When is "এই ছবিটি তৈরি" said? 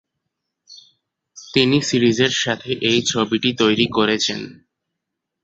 2.89-3.85